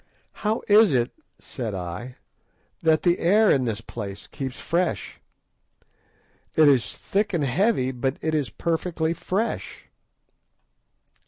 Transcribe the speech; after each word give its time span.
"How 0.41 0.63
is 0.67 0.93
it," 0.93 1.11
said 1.37 1.75
I, 1.75 2.15
"that 2.81 3.03
the 3.03 3.19
air 3.19 3.51
in 3.51 3.65
this 3.65 3.81
place 3.81 4.25
keeps 4.25 4.55
fresh? 4.59 5.21
It 6.55 6.67
is 6.67 6.97
thick 6.97 7.35
and 7.35 7.43
heavy, 7.43 7.91
but 7.91 8.17
it 8.19 8.33
is 8.33 8.49
perfectly 8.49 9.13
fresh." 9.13 9.89